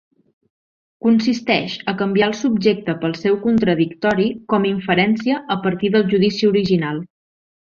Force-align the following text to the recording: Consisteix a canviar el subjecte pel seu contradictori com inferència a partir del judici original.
Consisteix 1.07 1.75
a 1.93 1.93
canviar 1.99 2.29
el 2.29 2.33
subjecte 2.39 2.95
pel 3.03 3.13
seu 3.25 3.37
contradictori 3.43 4.27
com 4.55 4.67
inferència 4.71 5.39
a 5.57 5.63
partir 5.69 5.93
del 5.99 6.09
judici 6.17 6.51
original. 6.55 7.05